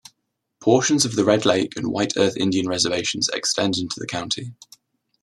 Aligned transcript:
Portions 0.61 1.05
of 1.05 1.15
the 1.15 1.23
Red 1.23 1.45
Lake 1.45 1.73
and 1.77 1.91
White 1.91 2.13
Earth 2.17 2.35
Indian 2.35 2.67
reservations 2.67 3.29
extend 3.29 3.77
into 3.77 3.99
the 3.99 4.07
county. 4.07 4.55